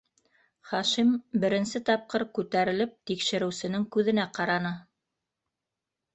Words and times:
Хашим 0.69 1.11
беренсе 1.43 1.81
тапҡыр 1.89 2.25
күтәрелеп 2.39 2.97
тикшереүсенең 3.11 3.87
күҙенә 3.99 4.27
ҡараны: 4.41 4.75